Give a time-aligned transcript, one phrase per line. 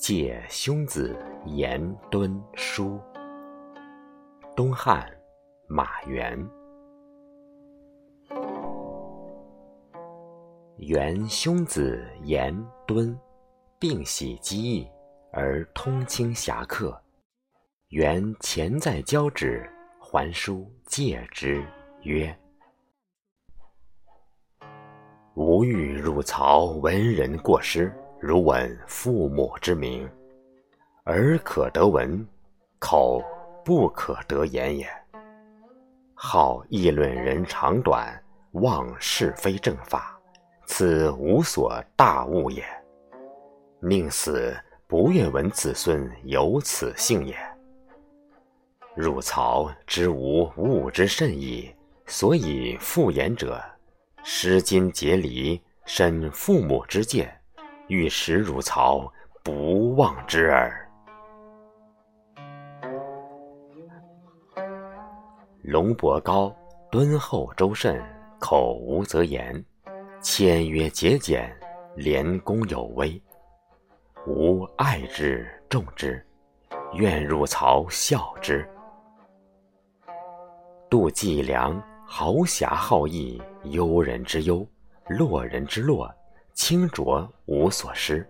[0.00, 1.14] 借兄子
[1.44, 1.78] 言
[2.10, 2.98] 敦书。
[4.56, 5.06] 东汉
[5.68, 6.42] 马援。
[10.78, 12.50] 原兄子言
[12.86, 13.14] 敦，
[13.78, 14.88] 并喜机义，
[15.32, 16.98] 而通亲侠客。
[17.88, 19.70] 原潜在交趾，
[20.00, 21.62] 还书借之
[22.04, 22.34] 曰
[25.36, 30.06] ：“吾欲入曹，闻人过失，如闻父母之名，
[31.06, 32.26] 耳可得闻，
[32.78, 33.24] 口
[33.64, 34.86] 不可得言也。
[36.14, 40.20] 好议论人长短，忘是非正法，
[40.66, 42.62] 此无所大悟也。
[43.80, 44.54] 宁死
[44.86, 47.34] 不愿闻子孙有此幸也。”
[48.94, 53.58] 入曹之无物之甚矣，所以复言者，
[54.22, 57.39] 失今节礼，申父母之见，
[57.90, 60.88] 欲使汝曹不忘之耳。
[65.60, 66.54] 龙伯高
[66.88, 68.00] 敦厚周慎，
[68.38, 69.64] 口无择言，
[70.22, 71.52] 谦约节俭，
[71.96, 73.20] 廉恭有威。
[74.24, 76.24] 吾爱之重之，
[76.92, 78.64] 愿入曹效之。
[80.88, 84.64] 度季良，豪侠好义，忧人之忧，
[85.08, 86.08] 落人之落，
[86.60, 88.28] 清浊无所失。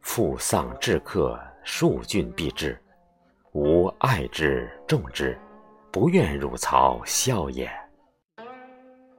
[0.00, 2.76] 父丧至客，数郡必至。
[3.52, 5.38] 吾爱之重之，
[5.92, 7.70] 不愿汝曹笑也。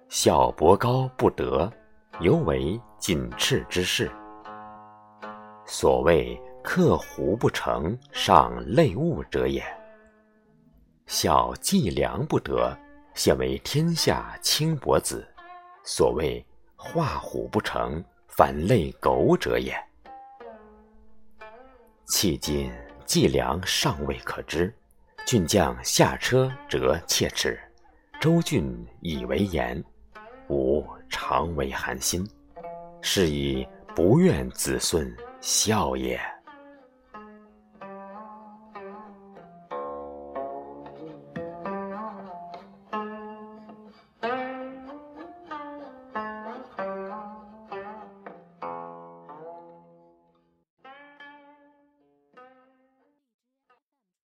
[0.09, 1.71] 孝伯高不得，
[2.19, 4.11] 犹为锦赤之事。
[5.66, 9.63] 所谓克胡不成，上类物者也。
[11.05, 12.77] 孝季良不得，
[13.13, 15.25] 现为天下轻薄子。
[15.85, 16.45] 所谓
[16.80, 19.75] 画虎不成，反类狗者也。
[22.08, 22.72] 迄今
[23.03, 24.74] 计量尚未可知，
[25.25, 27.59] 郡将下车辄切齿，
[28.22, 29.84] 周郡以为言，
[30.50, 32.25] 吾常为寒心，
[33.01, 36.22] 是以不愿子孙孝也。